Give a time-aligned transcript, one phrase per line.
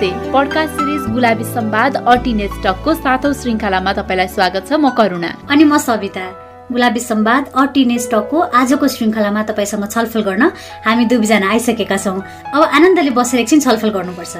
[0.00, 5.64] नमस्ते। Podcast series गुलाबी सम्वाद a teenage टकको सातौं श्रृङ्खलामा तपाईँलाई स्वागत छ म करुणा। अनि
[5.64, 6.24] म सविता।
[6.70, 10.42] गुलाबी सम्वाद अटिने स्टकको आजको श्रृङ्खलामा तपाईँसँग छलफल गर्न
[10.86, 12.18] हामी दुईजना आइसकेका छौँ।
[12.54, 14.34] अब आनन्दले बसेर एकछिन छलफल गर्नुपर्छ।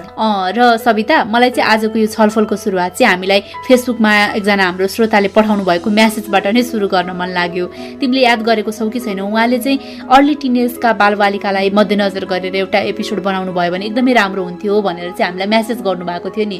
[0.57, 5.65] र सविता मलाई चाहिँ आजको यो छलफलको सुरुवात चाहिँ हामीलाई फेसबुकमा एकजना हाम्रो श्रोताले पठाउनु
[5.65, 7.66] भएको म्यासेजबाट नै सुरु गर्न मन लाग्यो।
[8.01, 9.21] तिमीले याद गरेको छौ कि छैन?
[9.21, 14.80] उहाँले चाहिँ अर्ली टिनेजका बालबालिकालाई मध्यनजर गरेर एउटा एपिसोड बनाउनु भयो भने एकदमै राम्रो हुन्थ्यो
[14.83, 16.59] भनेर चाहिँ हामीलाई म्यासेज गर्नुभएको थियो नि।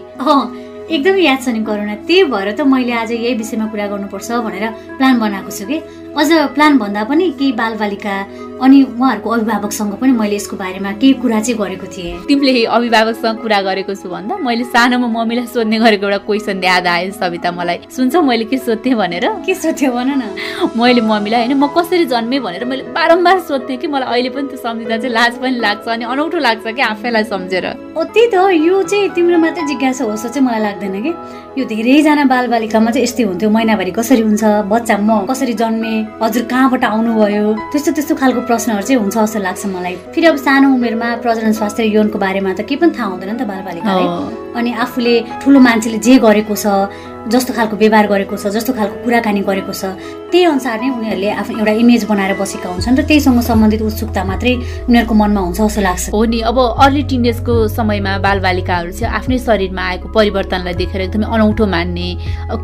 [0.91, 4.65] एकदमै याद छ नि करुणा त्यही भएर त मैले आज यही विषयमा कुरा गर्नुपर्छ भनेर
[4.99, 5.77] प्लान बनाएको छु कि।
[6.19, 8.15] अझ प्लान भन्दा पनि केही बालबालिका
[8.61, 13.61] अनि उहाँहरूको अभिभावकसँग पनि मैले यसको बारेमा केही कुरा चाहिँ गरेको थिएँ। तिमीले अभिभावकसँग कुरा
[13.63, 18.23] गरेको छु भन्दा मैले सानोमा मम्मीलाई सोध्ने गरेको एउटा क्वेसन याद आयो सविता मलाई। सुन्छौ
[18.23, 19.27] मैले के सोध्थेँ भनेर?
[19.47, 20.23] के सोध्थ्यो भन न?
[20.77, 24.59] मैले मम्मीलाई होइन म कसरी जन्मेँ भनेर मैले बारम्बार सोध्थेँ कि मलाई अहिले पनि त्यो
[24.61, 27.67] सम्झिँदा चाहिँ लाज पनि लाग्छ अनि अनौठो लाग्छ कि आफैलाई सम्झेर।
[27.97, 28.35] त्यही त
[28.67, 31.13] यो चाहिँ तिम्रो मात्रै जिज्ञासा होस् चाहिँ मलाई लाग्दैन कि।
[31.59, 36.85] यो धेरैजना बालबालिकामा चाहिँ यस्तै हुन्थ्यो महिनाभरि कसरी हुन्छ बच्चा म कसरी जन्मेँ हजुर कहाँबाट
[36.85, 37.45] आउनुभयो?
[37.73, 41.85] त्यस्तो त्यस्तो खालको प्रश्नहरू चाहिँ हुन्छ जस्तो लाग्छ मलाई। फेरि अब सानो उमेरमा प्रजनन स्वास्थ्य
[41.97, 44.07] यौनको बारेमा त केही पनि थाहा हुँदैन नि त बालबालिकालाई
[44.59, 46.67] अनि आफूले ठुलो मान्छेले जे गरेको छ
[47.29, 49.93] जस्तो खालको व्यवहार गरेको छ जस्तो खालको कुराकानी गरेको छ
[50.31, 54.55] त्यही अनुसार नै उनीहरूले आफ्नो एउटा इमेज बनाएर बसेका हुन्छन् र त्यहीसँग सम्बन्धित उत्सुकता मात्रै
[54.89, 59.83] उनीहरूको मनमा हुन्छ जस्तो लाग्छ। हो नि अब अर्ली टिनेजको समयमा बालबालिकाहरू चाहिँ आफ्नै शरीरमा
[59.91, 62.09] आएको परिवर्तनलाई देखेर एकदमै अनौठो मान्ने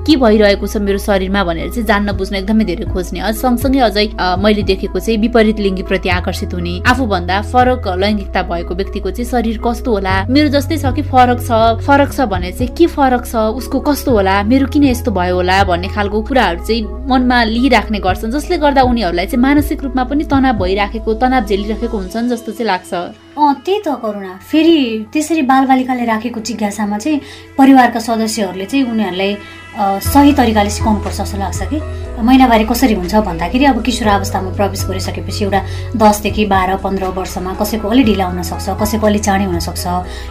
[0.06, 4.06] के भइरहेको छ मेरो शरीरमा भनेर चाहिँ जान्न बुझ्न एकदमै धेरै खोज्ने। अझ सँगसँगै अझै
[4.38, 9.90] मैले देखेको चाहिँ विपरीत लिङ्गीप्रति आकर्षित हुने आफूभन्दा फरक लैङ्गिकता भएको व्यक्तिको चाहिँ शरीर कस्तो
[9.90, 11.50] होला मेरो जस्तै छ कि फरक छ
[11.82, 15.62] फरक छ भने चाहिँ के फरक छ उसको कस्तो होला मेरो किन यस्तो भयो होला
[15.66, 20.58] भन्ने खालको कुराहरू चाहिँ मनमा लिइराख्ने गर्छन् जसले गर्दा उनीहरूलाई चाहिँ मानसिक रूपमा पनि तनाव
[20.62, 26.40] भइराखेको तनाव झेलिराखेको हुन्छन् जस्तो चाहिँ लाग्छ। अँ त्यही त करुणा फेरि त्यसरी बालबालिकाले राखेको
[26.40, 27.20] जिज्ञासामा चाहिँ
[27.58, 29.36] परिवारका सदस्यहरूले चाहिँ उनीहरूलाई
[29.76, 31.78] सही तरिकाले सिकाउनुपर्छ जस्तो लाग्छ कि।
[32.16, 35.60] महिनावारी कसरी हुन्छ भन्दाखेरि अब किशोर अवस्थामा प्रवेश गरिसकेपछि एउटा
[36.00, 39.84] दसदेखि बाह्र पन्ध्र वर्षमा कसैको अलि ढिला हुनसक्छ कसैको अलि चाँडै हुनसक्छ।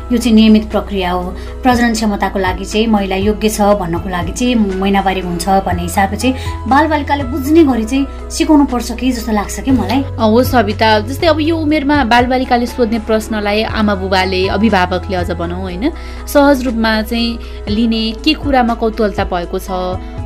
[0.09, 1.21] यो चाहिँ नियमित प्रक्रिया हो।
[1.61, 6.65] प्रजनन क्षमताको लागि चाहिँ महिला योग्य छ भन्नको लागि चाहिँ महिनावारी हुन्छ भन्ने हिसाबले चाहिँ
[6.65, 10.01] बालबालिकाले बुझ्ने गरी चाहिँ सिकाउनु पर्छ कि जस्तो लाग्छ कि मलाई?
[10.17, 15.91] हो सविता। जस्तै अब यो उमेरमा बालबालिकाले सोध्ने प्रश्नलाई आमा बुबाले अभिभावकले अझ भनौँ होइन।
[16.27, 17.39] सहज रूपमा चाहिँ
[17.69, 19.71] लिने के कुरामा कौतूहलता भएको छ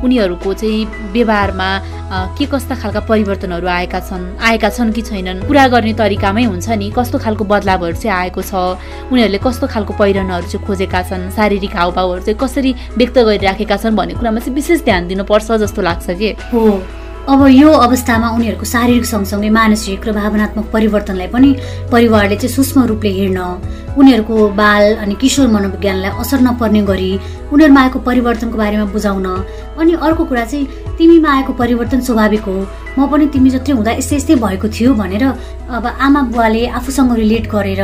[0.04, 1.70] उनीहरूको चाहिँ व्यवहारमा
[2.38, 6.90] के कस्ता खालका परिवर्तनहरू आएका छन् आएका छन् कि छैनन् कुरा गर्ने तरिकामै हुन्छ नि
[6.96, 8.54] कस्तो खालको बदलावहरू चाहिँ आएको छ
[9.12, 14.14] उनीहरूले कस्तो खालको पहिरनहरू चाहिँ खोजेका छन् शारीरिक हावभावहरू चाहिँ कसरी व्यक्त गरिराखेका छन् भन्ने
[14.14, 16.30] कुरामा चाहिँ विशेष ध्यान दिनुपर्छ जस्तो लाग्छ कि?
[16.52, 16.99] हो।
[17.30, 21.50] अब यो अवस्थामा उनीहरूको शारीरिक सँगसँगै मानसिक र भावनात्मक परिवर्तनलाई पनि
[21.92, 23.38] परिवारले चाहिँ सूक्ष्म रूपले हेर्न
[23.98, 27.10] उनीहरूको बाल अनि किशोर मनोविज्ञानलाई असर नपर्ने गरी
[27.52, 29.26] उनीहरूमा आएको परिवर्तनको बारेमा बुझाउन
[29.80, 30.66] अनि अर्को कुरा चाहिँ
[30.98, 32.66] तिमीमा आएको परिवर्तन स्वाभाविक हो।
[32.98, 35.24] म पनि तिमी जत्रै हुँदा यस्तै यस्तै भएको थियो भनेर
[35.70, 37.82] अब आमा बुवाले आफूसँग रिलेट गरेर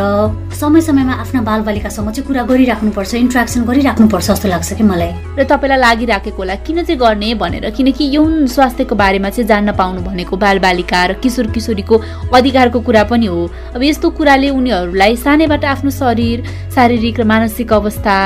[0.61, 5.13] समय समयमा आफ्ना बालबालिकासँग चाहिँ कुरा गरिराख्नुपर्छ इन्ट्रेक्सन गरिराख्नुपर्छ जस्तो लाग्छ कि मलाई?
[5.39, 7.71] र तपाईँलाई लागिराखेको होला किन चाहिँ गर्ने भनेर?
[7.71, 11.95] किनकि यौन स्वास्थ्यको बारेमा चाहिँ जान्न पाउनु भनेको बालबालिका र किशोर किशोरीको
[12.35, 13.41] अधिकारको कुरा पनि हो।
[13.75, 18.17] अब यस्तो कुराले उनीहरूलाई सानैबाट आफ्नो शरीर शारीरिक र मानसिक अवस्था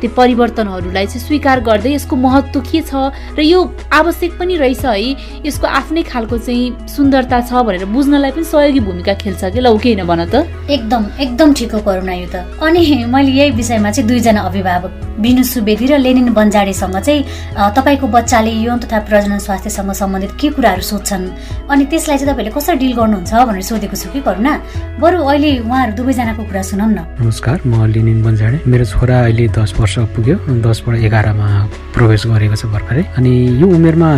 [0.00, 3.60] त्यो परिवर्तनहरूलाई चाहिँ स्वीकार गर्दै यसको महत्त्व के छ र यो
[3.92, 9.14] आवश्यक पनि रहेछ है। यसको आफ्नै खालको चाहिँ सुन्दरता छ भनेर बुझ्नलाई पनि सहयोगी भूमिका
[9.22, 10.46] खेल्छ कि लौ केही नभन त?
[10.70, 15.42] एकदम एकदम ठिक हो करुणा यो त। अनि मैले यही विषयमा चाहिँ दुईजना अभिभावक बिनु
[15.44, 17.24] सुवेदी र लेनिन बन्जाडेसँग चाहिँ
[17.76, 21.24] तपाईँको बच्चाले यौन तथा प्रजनन स्वास्थ्यसँग सम्बन्धित के कुराहरू सोध्छन्?
[21.68, 24.52] अनि त्यसलाई चाहिँ तपाईँले कसरी डिल गर्नुहुन्छ भनेर सोधेको छु कि करुणा?
[24.96, 29.70] बरु अहिले उहाँहरू दुवैजनाको कुरा सुनौ न। नमस्कार म लेनिन बन्जाडे मेरो छोरा अहिले दस
[29.76, 31.48] वर्ष पुग्यो दसबाट एघारमा
[31.94, 34.10] प्रवेश गरेको छ भर्खरै। अनि यो उमेरमा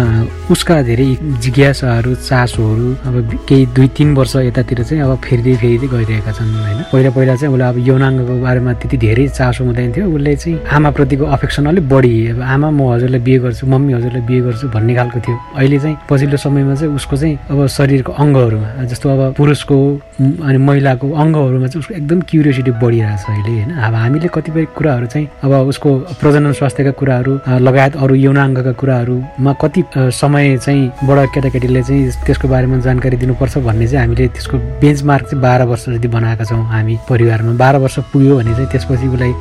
[0.54, 1.08] उसका धेरै
[1.42, 3.14] जिज्ञासाहरू चासोहरू अब
[3.48, 6.78] केही दुई तिन वर्ष यतातिर चाहिँ अब फेरिँदै फेरिँदै गइरहेका छन् होइन?
[6.92, 10.56] पहिला पहिला चाहिँ उसले अब यौनाङ्गको बारेमा त्यति धेरै चासो हुँदैन थियो। उसले चाहिँ
[10.92, 14.94] आमाप्रतिको अफेक्सन अलिक बढी। अब आमा म हजुरलाई बिहे गर्छु मम्मी हजुरलाई बिहे गर्छु भन्ने
[14.94, 19.76] खालको थियो। अहिले चाहिँ पछिल्लो समयमा चाहिँ उसको चाहिँ अब शरीरको अङ्गहरूमा जस्तो अब पुरुषको
[20.20, 23.70] अनि महिलाको अङ्गहरूमा चाहिँ उसको एकदम क्युरियोसिटी बढिरहेको छ अहिले होइन?
[23.72, 25.88] अब हामीले कतिपय कुराहरू चाहिँ अब उसको
[26.20, 27.32] प्रजनन स्वास्थ्यका कुराहरू
[27.66, 29.80] लगायत अरू यौनाङ्गका कुराहरूमा कति
[30.12, 35.42] समय चाहिँ बडा केटाकेटीले चाहिँ त्यसको बारेमा जानकारी दिनुपर्छ भन्ने चाहिँ हामीले त्यसको बेन्चमार्क चाहिँ
[35.42, 39.32] बाह्र वर्ष जति बनाएका छौँ हामी परिवारमा। बाह्र वर्ष पुग्यो भने चाहिँ त्यसपछि उसलाई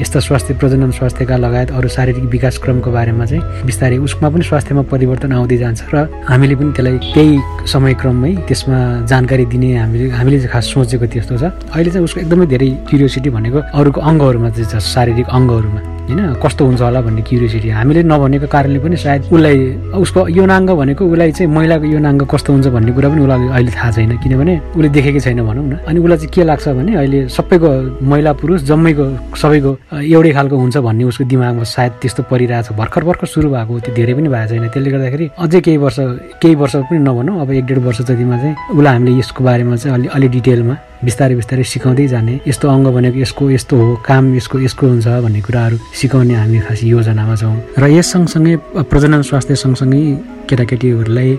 [0.00, 4.82] यस्ता स्वास्थ्य प्रजनन स्वास्थ्यका लगायत अरू शारीरिक विकास क्रमको बारेमा चाहिँ बिस्तारै उसमा पनि स्वास्थ्यमा
[4.92, 5.96] परिवर्तन आउँदै जान्छ र
[6.30, 7.34] हामीले पनि त्यसलाई त्यही
[7.72, 8.78] समयक्रममै त्यसमा
[9.10, 11.44] जानकारी दिने हामीले हामीले खास सोचेको त्यस्तो छ।
[11.74, 16.20] अहिले चाहिँ उसको एकदमै धेरै क्युरियोसिटी भनेको अरूको अङ्गहरूमा चाहिँ छ शारीरिक अङ्गहरूमा। होइन?
[16.42, 19.58] कस्तो हुन्छ होला भन्ने क्युरियोसिटी हामीले नभनेको कारणले पनि सायद उसलाई
[20.02, 23.90] उसको यौनाङ्ग भनेको उसलाई चाहिँ महिलाको यौनाङ्ग कस्तो हुन्छ भन्ने कुरा पनि उसलाई अहिले थाहा
[23.94, 27.68] छैन। किनभने उसले देखेकै छैन भनौँ न। अनि उसलाई चाहिँ के लाग्छ भने अहिले सबैको
[28.10, 29.06] महिला पुरुष जम्मैको
[29.38, 29.70] सबैको
[30.02, 33.94] एउटै खालको हुन्छ भन्ने उसको दिमागमा सायद त्यस्तो परिरहेको छ भर्खर भर्खर सुरु भएको त्यो
[33.94, 35.98] धेरै पनि भएको छैन। त्यसले गर्दाखेरि अझै केही वर्ष
[36.42, 39.94] केही वर्ष पनि नभनौँ अब एक डेढ वर्ष जतिमा चाहिँ उसलाई हामीले यसको बारेमा चाहिँ
[39.96, 44.56] अलि अलि डिटेलमा बिस्तारै बिस्तारै सिकाउँदै जाने यस्तो अङ्ग भनेको यसको यस्तो हो काम यसको
[44.60, 48.54] यसको हुन्छ भन्ने कुराहरू सिकाउने हामी खास योजनामा छौँ। र यस सँगसँगै
[48.84, 50.02] प्रजनन स्वास्थ्य सँगसँगै
[50.48, 51.30] केटाकेटीहरूलाई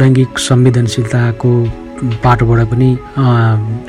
[0.00, 1.52] लैङ्गिक संवेदनशीलताको
[2.24, 2.88] बाटोबाट पनि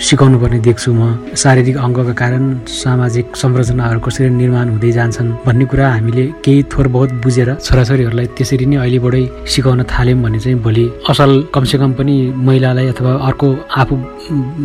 [0.07, 1.01] सिकाउनु पर्ने देख्छु म।
[1.41, 2.43] शारीरिक अङ्गका कारण
[2.81, 8.65] सामाजिक संरचनाहरू कसरी निर्माण हुँदै जान्छन् भन्ने कुरा हामीले केही थोर बहुत बुझेर छोराछोरीहरूलाई त्यसरी
[8.65, 9.23] नै अहिलेबाटै
[9.53, 12.15] सिकाउन थाल्यौँ भने चाहिँ भोलि असल कमसेकम पनि
[12.47, 13.47] महिलालाई अथवा अर्को
[13.81, 13.95] आफू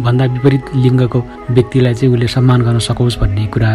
[0.06, 1.20] भन्दा विपरीत लिङ्गको
[1.50, 3.70] व्यक्तिलाई चाहिँ उसले सम्मान गर्न सकोस् भन्ने कुरा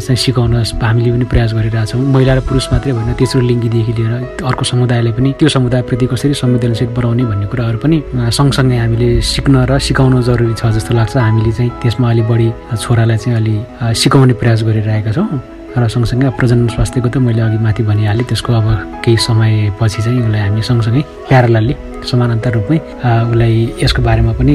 [0.00, 4.12] चाहिँ सिकाउन हामीले पनि प्रयास गरिरहेछौँ महिला र पुरुष मात्रै होइन तेस्रो लिङ्गीदेखि लिएर
[4.48, 7.98] अर्को समुदायलाई पनि त्यो समुदायप्रति कसरी संवेदनशील बनाउने भन्ने कुराहरू पनि
[8.38, 12.48] सँगसँगै हामी हामीले सिक्न र सिकाउनु जरुरी छ जस्तो लाग्छ। हामीले चाहिँ त्यसमा अलि बढी
[12.78, 13.54] छोरालाई चाहिँ अलि
[14.00, 18.66] सिकाउने प्रयास गरिरहेका छौँ। र सँगसँगै प्रजनन स्वास्थ्यको त मैले अघि माथि भनिहालेँ त्यसको अब
[19.04, 21.74] केही समयपछि चाहिँ उसलाई हामी सँगसँगै प्यारलली
[22.04, 24.54] समानान्तर रूपमै उसलाई यसको बारेमा पनि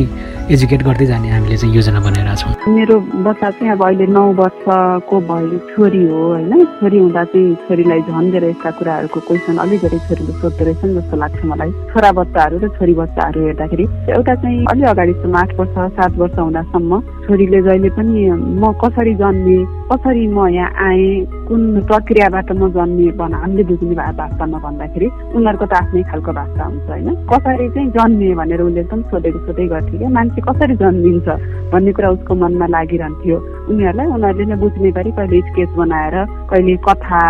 [0.53, 2.95] एजुकेट गर्दै जाने हामीले चाहिँ योजना बनाइरहेको छौँ। मेरो
[3.25, 6.53] बच्चा चाहिँ अब अहिले नौ वर्षको भयो छोरी हो होइन?
[6.79, 11.15] छोरी हुँदा चाहिँ छोरीलाई झन् धेरै यस्ता कुराहरूको क्वेसन अलि धेरै छोरीले सोध्दो रहेछन् जस्तो
[11.21, 16.13] लाग्छ मलाई। छोरा बच्चाहरू र छोरी बच्चाहरू हेर्दाखेरि एउटा चाहिँ अलि अगाडिसम्म आठ वर्ष सात
[16.21, 16.91] वर्ष हुँदासम्म
[17.27, 18.13] छोरीले जहिले पनि
[18.61, 21.08] म कसरी जन्मेँ कसरी म यहाँ आएँ
[21.47, 26.89] कुन प्रक्रियाबाट म जन्मेँ भन हामीले बुझ्ने भाषामा भन्दाखेरि उनीहरूको त आफ्नै खालको भाषा हुन्छ
[26.89, 31.27] होइन। कसरी चाहिँ जन्मिए भनेर उसले एकदम सोधेको सोधै गर्थ्यो। क्या मान्छे कसरी जन्मिन्छ
[31.73, 33.37] भन्ने कुरा उसको मनमा लागिरहन्थ्यो।
[33.69, 36.15] उनीहरूलाई उनीहरूले नै बुझ्ने गरी कहिले स्केच बनाएर
[36.49, 37.21] कहिले कथा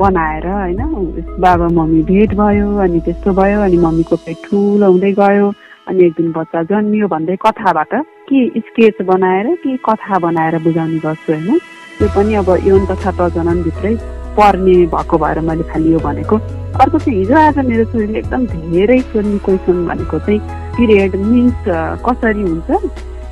[0.00, 0.80] बनाएर होइन
[1.44, 5.46] बाबा मम्मी भेट भयो अनि त्यस्तो भयो अनि मम्मीको पेट ठुलो हुँदै गयो
[5.88, 7.92] अनि एक दिन बच्चा जन्मियो भन्दै कथाबाट
[8.28, 11.58] कि स्केच बनाएर कि कथा बनाएर बुझाउने गर्छु होइन।
[11.98, 13.94] त्यो पनि अब यौन तथा प्रजननभित्रै
[14.36, 16.36] पर्ने भएको भएर मैले खालि यो भनेको।
[16.82, 20.40] अर्को चाहिँ हिजो आज मेरो छोरीले एकदम धेरै सोध्ने क्वेसन भनेको चाहिँ
[20.76, 21.64] पिरियड मिन्स
[22.06, 22.70] कसरी हुन्छ?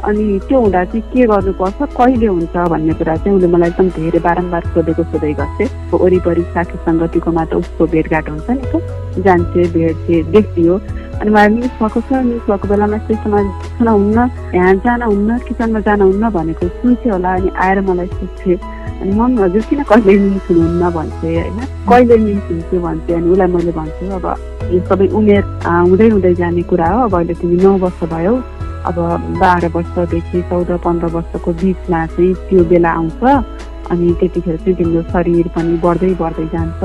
[0.06, 1.79] अनि त्यो हुँदा चाहिँ के गर्नुपर्छ?
[1.99, 6.76] कहिले हुन्छ भन्ने कुरा चाहिँ उसले मलाई एकदम धेरै बारम्बार सोधेको सोधै गर्थे। वरिपरि साथी
[6.87, 10.79] सङ्गतिकोमा त उसको भेटघाट हुन्छ नि त। जान्थे भेट्थे देख्थ्यो
[11.22, 14.19] अनि मलाई मिस भएको छ मिस भएको बेलामा यस्तै सुनाउन्न
[14.54, 18.54] यहाँ जानुहुन्न किचनमा जानुहुन्न भनेको सुन्थ्यो होला अनि आएर मलाई सोध्थे
[18.98, 23.48] अनि मम्मी हजुर किन कहिले मिस हुनुहुन्न भन्थे होइन कहिले मिस हुन्थ्यो भन्थे अनि उसलाई
[23.54, 24.26] मैले भन्छु अब
[24.72, 25.44] यो सबै उमेर
[25.86, 28.34] हुँदै हुँदै जाने कुरा हो अब अहिले तिमी नौ वर्ष भयो
[28.84, 28.98] अब
[29.38, 33.22] बाह्र वर्षदेखि चौध पन्ध्र वर्षको बिचमा चाहिँ त्यो बेला आउँछ
[33.90, 36.82] अनि त्यतिखेर चाहिँ तिम्रो शरीर पनि बढ्दै बढ्दै जान्छ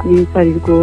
[0.00, 0.76] शरीरको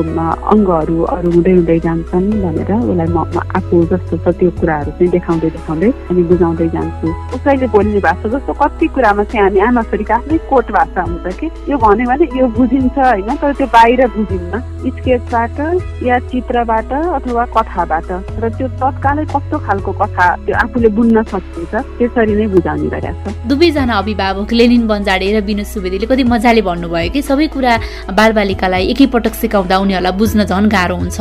[0.54, 3.18] अङ्गहरू अरू हुँदै हुँदै जान्छन् भनेर उसलाई म
[3.58, 8.54] आफू जस्तो छ त्यो कुराहरू चाहिँ देखाउँदै देखाउँदै अनि बुझाउँदै जान्छु। उसैले बोल्ने भाषा जस्तो
[8.62, 11.48] कति कुरामा चाहिँ हामी आमा छोरीको आफ्नै कोट भाषा हुन्छ कि?
[11.72, 14.54] यो भन्यो भने यो बुझिन्छ होइन तर त्यो बाहिर बुझिन्न।
[14.88, 15.58] स्केचबाट
[16.08, 18.10] या चित्रबाट अथवा कथाबाट।
[18.42, 23.36] र त्यो तत्कालै कस्तो खालको कथा त्यो आफूले बुझ्न सकिन्छ त्यसरी नै बुझाउने गरेको छ।
[23.50, 27.74] दुवैजना अभिभावक लेनिन बन्जाडे र विनोद सुवेदीले कति मजाले भन्नुभयो कि सबै कुरा
[28.18, 31.18] बालबालिकालाई एकै पटक सिकाउँदा उनीहरूलाई बुझ्न झन् गाह्रो हुन्छ।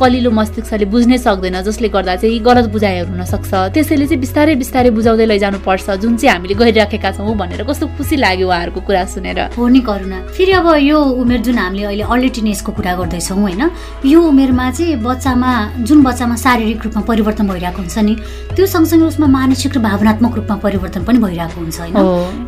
[0.00, 4.90] कलिलो मस्तिष्कले बुझ्नै सक्दैन जसले गर्दा चाहिँ गलत बुझाइहरू हुन सक्छ। त्यसैले चाहिँ बिस्तारै बिस्तारै
[4.90, 9.68] बुझाउँदै लैजानुपर्छ जुन चाहिँ हामीले गरिराखेका छौँ भनेर। कस्तो खुसी लाग्यो उहाँहरूको कुरा सुनेर। हो
[9.68, 13.62] नि करुणा। फेरि अब यो उमेर जुन हामीले अहिले अर्ली टिनेजको कुरा गर्दैछौँ होइन?
[14.04, 15.50] यो उमेरमा चाहिँ बच्चामा
[15.86, 18.14] जुन बच्चामा शारीरिक रूपमा परिवर्तन भइरहेको हुन्छ नि
[18.56, 21.96] त्यो सँगसँगै उसमा मानसिक र भावनात्मक रूपमा परिवर्तन पनि भइरहेको हुन्छ होइन?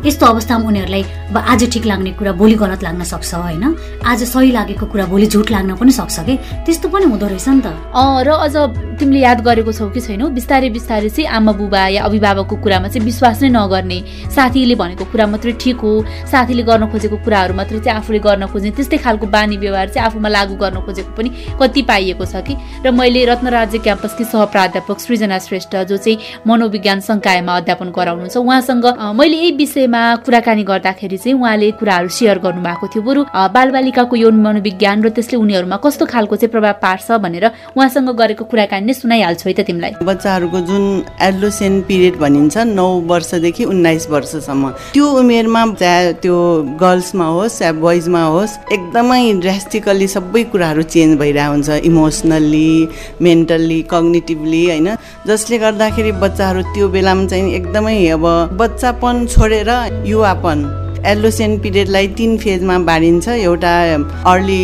[0.05, 3.63] यस्तो अवस्थामा उनीहरूलाई अब आज ठिक लाग्ने कुरा भोलि गलत लाग्न सक्छ होइन?
[4.05, 6.35] आज सही लागेको भनेको कुरा भोलि झुट लाग्न पनि सक्छ कि?
[6.65, 7.67] त्यस्तो पनि हुँदो रहेछ नि त।
[8.23, 8.55] र अझ
[8.99, 10.29] तिमीले याद गरेको छौ कि छैनौ?
[10.31, 13.99] बिस्तारै बिस्तारै चाहिँ आमा बुबा या अभिभावकको कुरामा चाहिँ विश्वास नै नगर्ने
[14.31, 15.91] साथीले भनेको कुरा मात्रै ठिक हो।
[16.31, 20.29] साथीले गर्न खोजेको कुराहरू मात्रै चाहिँ आफूले गर्न खोज्ने त्यस्तै खालको बानी व्यवहार चाहिँ आफूमा
[20.29, 22.55] लागू गर्न खोजेको पनि कति पाइएको छ कि?
[22.85, 26.17] र मैले रत्नराज्य क्याम्पसकी सह प्राध्यापक सृजना श्रेष्ठ जो चाहिँ
[26.47, 28.85] मनोविज्ञान सङ्कायमा अध्यापन गराउनुहुन्छ उहाँसँग
[29.19, 33.21] मैले यही विषयमा कुराकानी गर्दाखेरि चाहिँ उहाँले कुराहरू सेयर गर्नुभएको थियो बरु।
[33.55, 37.45] बालबालिकाको यौन मनोविज्ञान मनोविज्ञान र त्यसले उनीहरूमा कस्तो खालको चाहिँ प्रभाव पार्छ भनेर
[37.75, 40.83] उहाँसँग गरेको कुराकानी नै सुनाइहाल्छु है त तिमीलाई। बच्चाहरूको जुन
[41.21, 46.37] एडलोसेन पिरियड भनिन्छ नौ वर्षदेखि उन्नाइस वर्षसम्म। त्यो उमेरमा चाहे त्यो
[46.81, 52.71] गर्ल्समा होस् या बोइजमा होस् एकदमै ड्रास्टिकल्ली सबै कुराहरू चेन्ज भइरहेको हुन्छ। इमोसनल्ली
[53.21, 54.87] मेन्टल्ली कग्नेटिभली होइन?
[55.27, 58.25] जसले गर्दाखेरि बच्चाहरू त्यो बेलामा चाहिँ एकदमै अब
[58.59, 59.69] बच्चापन छोडेर
[60.05, 63.73] युवापन एल्लोसेन पिरियडलाई तिन फेजमा बाँडिन्छ। एउटा
[64.25, 64.61] अर्ली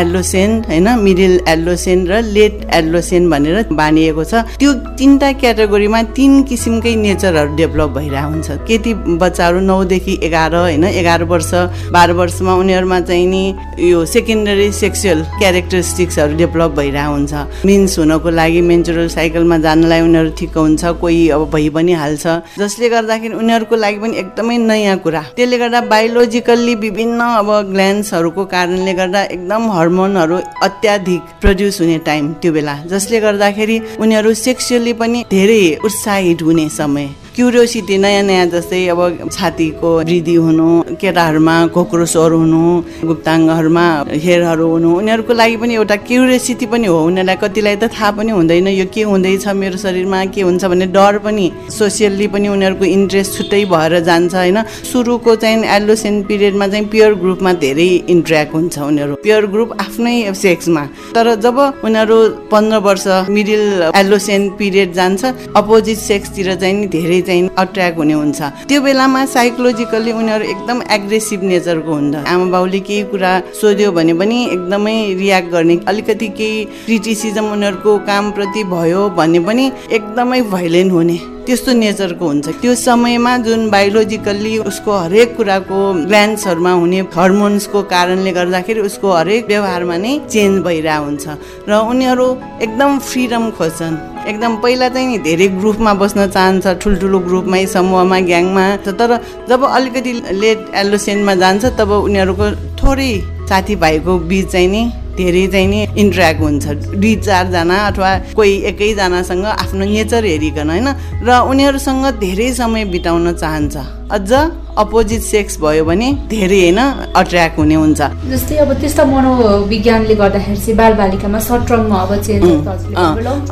[0.00, 6.94] एल्लोसेन होइन मिडिल एल्लोसेन र लेट एल्लोसेन भनेर बाँडिएको छ। त्यो तिनवटा क्याटेगोरीमा तिन किसिमकै
[6.96, 11.52] नेचरहरू डेभलप भइरहेको हुन्छ। केटी बच्चाहरू नौदेखि एघार होइन एघार वर्ष
[11.92, 13.44] बाह्र वर्षमा उनीहरूमा चाहिँ नि
[13.90, 17.32] यो सेकेन्डरी सेक्सुअल क्यारेक्टरिस्टिक्सहरू डेभलप भइरहेको हुन्छ।
[17.66, 22.26] मिन्स हुनको लागि मेन्चुरल साइकलमा जानलाई उनीहरू ठिक हुन्छ कोही अब भइ पनि हाल्छ।
[22.58, 28.92] जसले गर्दाखेरि उनीहरूको लागि पनि एकदमै नयाँ कुरा। त्यसले गर्दा बायोलोजिकल्ली विभिन्न अब ग्ल्यान्ड्सहरूको कारणले
[28.94, 35.64] गर्दा एकदम हर्मोनहरू अत्याधिक प्रड्युस हुने टाइम त्यो बेला। जसले गर्दाखेरि उनीहरू सेक्सुअली पनि धेरै
[35.84, 39.00] उत्साहित हुने समय। क्युरियोसिटी नयाँ नयाँ जस्तै अब
[39.32, 40.68] छातीको वृद्धि हुनु
[41.00, 42.60] केटाहरूमा खोक्रो स्वर हुनु
[43.08, 43.84] गुप्ताङ्गहरूमा
[44.24, 48.68] हेयरहरू हुनु उनीहरूको लागि पनि एउटा क्युरियोसिटी पनि हो। उनीहरूलाई कतिलाई त थाहा पनि हुँदैन
[48.68, 53.64] यो के हुँदैछ मेरो शरीरमा के हुन्छ भन्ने डर पनि सोसियल्ली पनि उनीहरूको इन्ट्रेस्ट छुट्टै
[53.72, 54.58] भएर जान्छ होइन?
[54.92, 60.84] सुरुको चाहिँ एलोसेन पिरियडमा चाहिँ प्योर ग्रुपमा धेरै इन्ट्रेक्ट हुन्छ उनीहरू। प्योर ग्रुप आफ्नै सेक्समा।
[61.16, 62.18] तर जब उनीहरू
[62.52, 63.64] पन्ध्र वर्ष मिडिल
[63.96, 65.24] एलोसेन पिरियड जान्छ
[65.56, 71.92] अपोजिट सेक्सतिर चाहिँ धेरै चाहिँ अट्र्याक्ट हुने हुन्छ। त्यो बेलामा साइकोलोजिकल्ली उनीहरू एकदम एग्रेसिभ नेचरको
[71.94, 77.98] हुन्छ आमा बाउले केही कुरा सोध्यो भने पनि एकदमै रियाक्ट गर्ने अलिकति केही क्रिटिसिजम उनीहरूको
[78.08, 84.92] कामप्रति भयो भने पनि एकदमै भाइलेन्ट हुने। त्यस्तो नेचरको हुन्छ। त्यो समयमा जुन बायोलोजिकल्ली उसको
[84.98, 91.24] हरेक कुराको ग्ल्यान्ड्सहरूमा हुने हर्मोन्सको कारणले गर्दाखेरि उसको हरेक व्यवहारमा नै चेन्ज भइरहेको हुन्छ।
[91.68, 92.26] र उनीहरू
[92.62, 93.96] एकदम फ्रिडम खोज्छन्।
[94.30, 99.10] एकदम पहिला चाहिँ नि धेरै ग्रुपमा बस्न चाहन्छ ठुल्ठुलो ग्रुपमै समूहमा ग्याङमा। तर
[99.50, 102.46] जब अलिकति लेट एलोसेनमा जान्छ तब उनीहरूको
[102.78, 103.12] थोरै
[103.50, 104.82] साथीभाइको बिच चाहिँ नि
[105.16, 106.64] धेरै चाहिँ नि इन्ट्रेक्ट हुन्छ।
[106.98, 110.88] दुई चारजना अथवा कोही एकैजनासँग आफ्नो नेचर हेरिकन होइन?
[111.22, 113.76] र उनीहरूसँग धेरै समय बिताउन चाहन्छ।
[114.12, 114.32] अझ
[114.72, 116.80] अपोजिट सेक्स भयो भने धेरै होइन
[117.16, 122.10] अट्र्याक्ट हुने हुन्छ। जस्तै अब त्यस्तो मनोविज्ञानले गर्दाखेरि चाहिँ बालबालिकामा सट्रङमा अब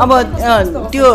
[0.00, 0.12] अब
[0.92, 1.08] त्यो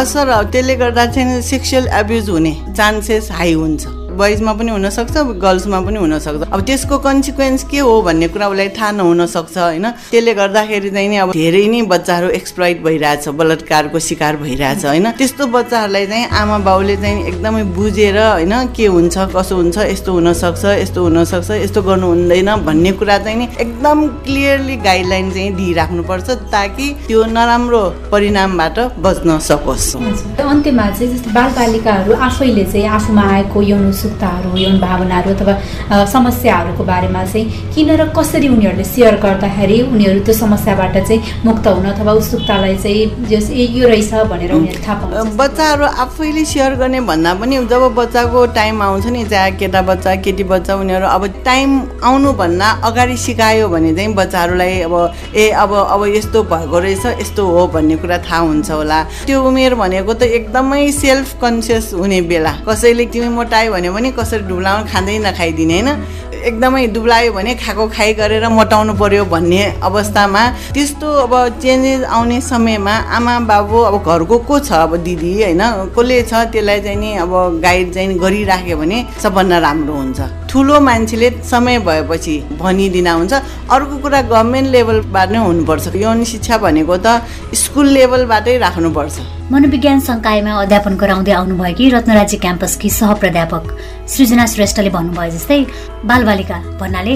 [0.00, 5.98] असर त्यसले गर्दा चाहिँ सेक्सुअल एब्युज हुने चान्सेस हाई हुन्छ। बोइजमा पनि हुनसक्छ गर्ल्समा पनि
[5.98, 9.86] हुनसक्छ। अब त्यसको कन्सिक्वेन्स के हो भन्ने कुरा उसलाई थाहा नहुन सक्छ होइन?
[10.10, 15.10] त्यसले गर्दाखेरि चाहिँ नि अब धेरै नै बच्चाहरू एक्सप्लोइट भइरहेछ बलात्कारको शिकार भइरहेछ होइन?
[15.18, 20.64] त्यस्तो बच्चाहरूलाई चाहिँ आमा बाउले चाहिँ एकदमै बुझेर होइन के हुन्छ कसो हुन्छ यस्तो हुनसक्छ
[20.82, 26.86] यस्तो हुनसक्छ यस्तो गर्नु हुँदैन भन्ने कुरा चाहिँ नि एकदम क्लियरली गाइडलाइन चाहिँ दिइराख्नुपर्छ ताकि
[27.06, 27.82] त्यो नराम्रो
[28.12, 35.30] परिणामबाट बच्न सकोस्। अन्त्यमा चाहिँ जस्तो बालबालिकाहरू आफैले चाहिँ आफूमा आएको यौन उत्सुकताहरू यौन भावनाहरू
[35.34, 41.66] अथवा समस्याहरूको बारेमा चाहिँ किन र कसरी उनीहरूले सेयर गर्दाखेरि उनीहरू त्यो समस्याबाट चाहिँ मुक्त
[41.68, 47.34] हुन अथवा उत्सुकतालाई चाहिँ यो रहेछ भनेर उनीहरू थाहा पाउँछ बच्चाहरू आफैले सेयर गर्ने भन्दा
[47.40, 51.70] पनि जब बच्चाको टाइम आउँछ नि चाहे केटा बच्चा केटी बच्चा उनीहरू अब टाइम
[52.04, 54.94] आउनुभन्दा अगाडि सिकायो भने चाहिँ बच्चाहरूलाई अब
[55.36, 59.74] ए अब अब यस्तो भएको रहेछ यस्तो हो भन्ने कुरा थाहा हुन्छ होला। त्यो उमेर
[59.74, 65.18] भनेको त एकदमै सेल्फ कन्सियस हुने बेला। कसैले तिमी मोटायो भने पनि कसरी डुब्लाउनु खाँदै
[65.26, 65.90] नखाइदिने होइन?
[66.38, 70.42] एकदमै दुब्लायो भने खाएको खाइ गरेर मोटाउनु पर्यो भन्ने अवस्थामा
[70.74, 75.62] त्यस्तो अब चेन्जेस आउने समयमा आमा बाबु अब घरको को छ अब दिदी होइन?
[75.98, 81.28] कसले छ त्यसलाई चाहिँ नि अब गाइड चाहिँ गरिराख्यो भने सबभन्दा राम्रो हुन्छ। ठुलो मान्छेले
[81.44, 83.32] समय भएपछि भनिदिन हुन्छ।
[83.68, 87.20] अर्को कुरा गभर्मेन्ट लेभलबाट नै हुनुपर्छ यौन शिक्षा भनेको त
[87.52, 89.16] स्कुल लेभलबाटै राख्नुपर्छ।
[89.52, 93.64] मनोविज्ञान सङ्कायमा अध्यापन गराउँदै आउनुभएकी रत्नराज्य क्याम्पसकी सहप्राध्यापक
[94.08, 95.60] सृजना श्रेष्ठले भन्नुभयो जस्तै
[96.04, 97.14] बालबालिका भन्नाले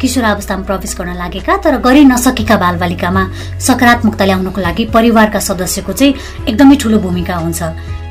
[0.00, 3.22] किशोर अवस्थामा प्रवेश गर्न लागेका तर गरि नसकेका बालबालिकामा
[3.66, 6.14] सकारात्मकता ल्याउनको लागि परिवारका सदस्यको चाहिँ
[6.50, 7.62] एकदमै ठुलो भूमिका हुन्छ।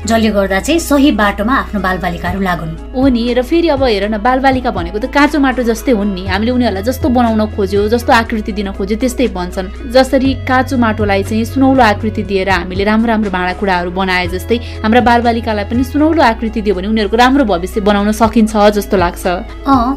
[0.06, 4.18] जसले गर्दा चाहिँ सही बाटोमा आफ्नो बालबालिकाहरू लागुन्। हो नि र फेरि अब हेर न
[4.20, 8.52] बालबालिका भनेको त काँचो माटो जस्तै हुन् नि। हामीले उनीहरूलाई जस्तो बनाउन खोज्यो जस्तो आकृति
[8.52, 13.52] दिन खोज्यो त्यस्तै भन्छन्। जसरी काँचो माटोलाई चाहिँ सुनौलो आकृति दिएर हामीले राम्रो राम्रो भाँडा
[13.56, 18.52] कुराहरू बनाए जस्तै हाम्रा बालबालिकालाई पनि सुनौलो आकृति दियो भने उनीहरूको राम्रो भविष्य बनाउन सकिन्छ
[18.76, 19.24] जस्तो लाग्छ।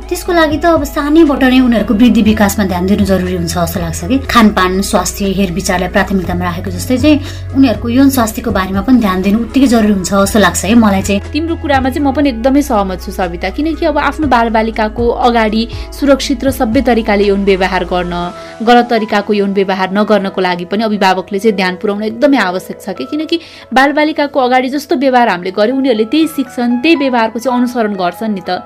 [0.08, 4.02] त्यसको लागि त अब सानैबाट नै उनीहरूको वृद्धि विकासमा ध्यान दिनु जरुरी हुन्छ जस्तो लाग्छ
[4.08, 7.18] कि। खानपान स्वास्थ्य हेरविचारलाई प्राथमिकतामा राखेको जस्तै चाहिँ
[7.60, 11.22] उनीहरूको यौन स्वास्थ्यको बारेमा पनि ध्यान दिनु उत्तिकै जरुरी हुन्छ जस्तो लाग्छ है मलाई चाहिँ।
[11.34, 15.64] तिम्रो कुरामा चाहिँ म पनि एकदमै सहमत छु सविता। किनकि अब आफ्नो बालबालिकाको अगाडि
[16.00, 18.14] सुरक्षित र सभ्य तरिकाले यौन व्यवहार गर्न
[18.62, 23.06] गलत तरिकाको यौन व्यवहार नगर्नको लागि पनि अभिभावकले चाहिँ ध्यान पुर्याउन एकदमै आवश्यक छ कि?
[23.06, 23.40] किनकि
[23.74, 28.42] बालबालिकाको अगाडि जस्तो व्यवहार हामीले गऱ्यौँ उनीहरूले त्यही सिक्छन् त्यही व्यवहारको चाहिँ अनुसरण गर्छन् नि
[28.50, 28.62] त।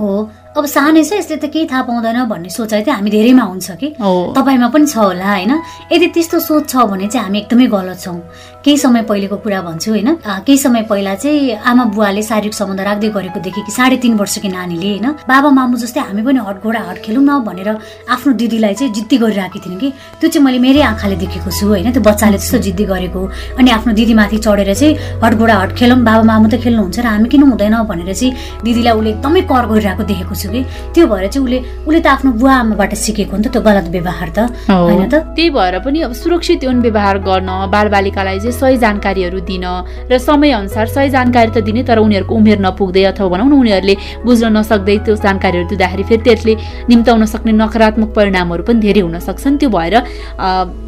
[0.00, 3.68] हो। अब सानै छ यसले त केही थाहा पाउँदैन भन्ने सोचाइ चाहिँ हामी धेरैमा हुन्छ
[3.78, 3.88] कि?
[4.34, 5.52] तपाईँमा पनि छ होला होइन?
[5.94, 8.18] यदि त्यस्तो सोच छ भने चाहिँ हामी एकदमै गलत छौँ।
[8.58, 10.08] केही समय पहिलेको कुरा भन्छु होइन?
[10.42, 14.48] केही समय पहिला चाहिँ आमा बुवाले शारीरिक सम्बन्ध राख्दै गरेको देखेँ कि साढे तिन वर्षकी
[14.50, 15.06] नानीले होइन?
[15.30, 17.68] बाबा मामु जस्तै हामी पनि हटघोडा हट खेलौँ न भनेर
[18.10, 19.88] आफ्नो दिदीलाई चाहिँ जिद्दी गरिरहेकी थिइन् कि?
[20.18, 21.86] त्यो चाहिँ मैले मेरै आँखाले देखेको छु होइन?
[21.94, 23.20] त्यो बच्चाले त्यस्तो जिद्दी गरेको
[23.62, 27.42] अनि आफ्नो दिदीमाथि चढेर चाहिँ हटघोडा हट खेलौँ बाबा मामु त खेल्नुहुन्छ र हामी किन
[27.46, 28.34] हुँदैन भनेर चाहिँ
[28.66, 30.60] दिदीलाई उसले एकदमै कर गरिरहेको देखेको छु। कि
[30.94, 34.28] त्यो भएर चाहिँ उसले उसले त आफ्नो बुवा आमाबाट सिकेको नि त त्यो गलत व्यवहार
[34.30, 34.38] त
[34.68, 35.14] होइन त?
[35.36, 39.64] त्यही भएर पनि अब सुरक्षित यौन व्यवहार गर्न बालबालिकालाई चाहिँ सही जानकारीहरू दिन
[40.10, 44.46] र समयअनुसार सही जानकारी त दिने तर उनीहरूको उमेर नपुग्दै अथवा भनौँ न उनीहरूले बुझ्न
[44.56, 46.54] नसक्दै त्यो जानकारीहरू दिँदाखेरि फेरि त्यसले
[46.88, 49.94] निम्ताउन सक्ने नकारात्मक परिणामहरू पनि धेरै हुन सक्छन् त्यो भएर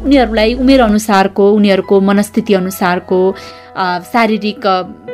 [0.05, 3.19] उनीहरूलाई उमेर अनुसारको उनीहरूको मनस्थिति अनुसारको
[4.13, 4.63] शारीरिक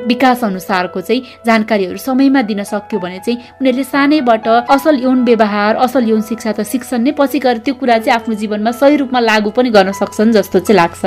[0.07, 6.09] विकास अनुसारको चाहिँ जानकारीहरू समयमा दिन सक्यो भने चाहिँ उनीहरूले सानैबाट असल यौन व्यवहार असल
[6.09, 9.49] यौन शिक्षा त शिक्षण नै पछि गएर त्यो कुरा चाहिँ आफ्नो जीवनमा सही रूपमा लागू
[9.51, 11.03] पनि गर्न सक्छन् जस्तो चाहिँ लाग्छ।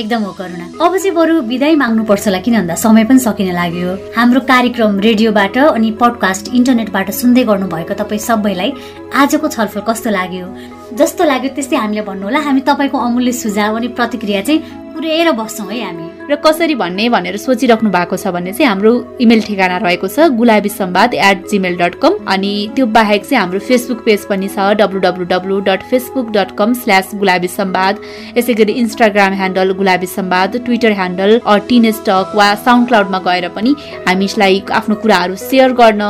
[0.00, 3.90] एकदम हो करुणा। अब चाहिँ बरु विदाय माग्नुपर्छ होला किन भन्दा समय पनि सकिन लाग्यो।
[4.16, 8.70] हाम्रो कार्यक्रम रेडियोबाट अनि पडकास्ट इन्टरनेटबाट सुन्दै गर्नुभएको तपाईँ सबैलाई
[9.20, 10.46] आजको छलफल कस्तो लाग्यो?
[10.96, 14.60] जस्तो लाग्यो त्यस्तै हामीले भन्नु होला। हामी तपाईँको अमूल्य सुझाव अनि प्रतिक्रिया चाहिँ
[14.94, 19.40] पुऱ्याएर बस्छौँ है हामी। र कसरी भन्ने भनेर सोचिराख्नु भएको छ भने चाहिँ हाम्रो इमेल
[19.42, 24.04] ठेगाना रहेको छ Gulabi Sambad at Gmail dot com अनि त्यो बाहेक चाहिँ हाम्रो फेसबुक
[24.04, 27.98] पेज पनि छ W W W dot Facebook dot com slash Gulabi Sambad
[28.36, 33.74] यसै गरी Instagram handle Gulabi Sambad Twitter handle tin स्टक वा साउन्ड क्लाउडमा गएर पनि
[34.08, 36.02] हामीलाई आफ्नो कुराहरू सेयर गर्न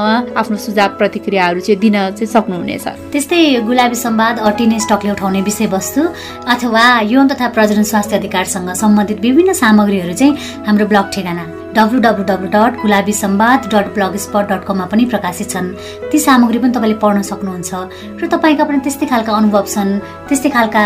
[0.42, 6.06] आफ्नो सुझाव प्रतिक्रियाहरू चाहिँ दिन चाहिँ सक्नुहुनेछ। त्यस्तै गुलाबी सम्वाद टिन स्टकले उठाउने विषयवस्तु
[6.52, 6.84] अथवा
[7.14, 11.44] यौन तथा प्रजनन स्वास्थ्य अधिकारसँग सम्बन्धित विभिन्न सामग्रीहरू चाहिँ हाम्रो ब्लग ठेगाना
[11.76, 13.86] W W W dot Gulabi Sambad dot
[14.16, 15.74] blogspot dot कममा पनि प्रकाशित छन्।
[16.10, 17.70] ती सामग्री पनि तपाईँले पढ्न सक्नुहुन्छ।
[18.18, 19.98] र तपाईँका पनि त्यस्तै खालका अनुभव छन्
[20.28, 20.84] त्यस्तै खालका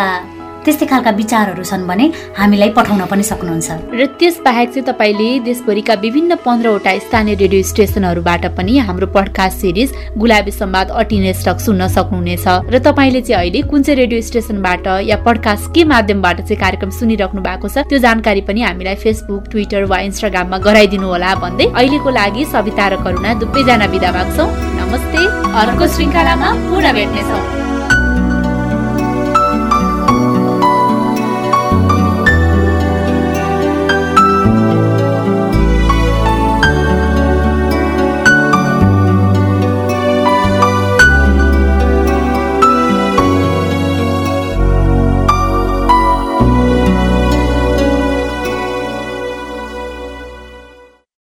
[0.65, 2.07] त्यस्तै खालका विचारहरू छन् भने
[2.39, 8.45] हामीलाई पठाउन पनि सक्नुहुन्छ। र त्यस बाहेक चाहिँ तपाईँले देशभरिका विभिन्न पन्ध्रवटा स्थानीय रेडियो स्टेसनहरूबाट
[8.57, 13.83] पनि हाम्रो पडकास्ट सिरिज गुलाबी सम्वाद अटिने स्टक सुन्न सक्नुहुनेछ। र तपाईँले चाहिँ अहिले कुन
[13.83, 18.63] चाहिँ रेडियो स्टेसनबाट या पडकास्ट के माध्यमबाट चाहिँ कार्यक्रम सुनिराख्नु भएको छ त्यो जानकारी पनि
[18.63, 24.11] हामीलाई फेसबुक ट्विटर वा इन्स्टाग्राममा गराइदिनु होला भन्दै अहिलेको लागि सविता र करुणा दुवैजना विदा
[24.13, 24.47] माग्छौ
[24.81, 25.21] नमस्ते।
[25.61, 27.64] अर्को श्रृङ्खलामा पुनः भेट्नेछौँ।